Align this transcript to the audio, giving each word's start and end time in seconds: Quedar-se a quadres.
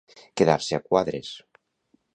Quedar-se 0.39 0.73
a 0.79 0.81
quadres. 0.87 1.31